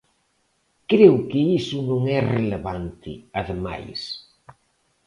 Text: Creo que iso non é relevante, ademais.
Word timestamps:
Creo 0.91 1.15
que 1.29 1.39
iso 1.59 1.77
non 1.89 2.01
é 2.19 2.19
relevante, 2.35 3.11
ademais. 3.39 3.99